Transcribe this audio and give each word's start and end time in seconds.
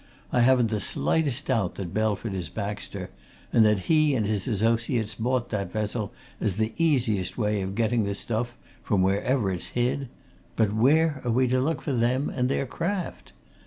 I 0.31 0.41
haven't 0.41 0.71
the 0.71 0.79
slightest 0.79 1.45
doubt 1.45 1.75
that 1.75 1.93
Belford 1.93 2.33
is 2.33 2.49
Baxter, 2.49 3.11
and 3.53 3.63
that 3.63 3.81
he 3.81 4.15
and 4.15 4.25
his 4.25 4.47
associates 4.47 5.13
bought 5.13 5.49
that 5.51 5.71
vessel 5.71 6.11
as 6.39 6.55
the 6.55 6.73
easiest 6.75 7.37
way 7.37 7.61
of 7.61 7.75
getting 7.75 8.03
the 8.03 8.15
stuff 8.15 8.57
from 8.81 9.03
wherever 9.03 9.51
it's 9.51 9.67
hid 9.77 10.09
but 10.55 10.73
where 10.73 11.21
are 11.23 11.29
we 11.29 11.47
to 11.49 11.59
look 11.61 11.83
for 11.83 11.93
them 11.93 12.31
and 12.35 12.49
their 12.49 12.65
craft? 12.65 13.33